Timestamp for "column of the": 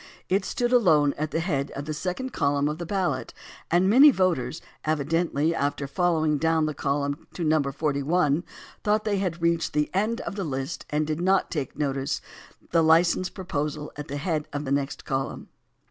2.33-2.87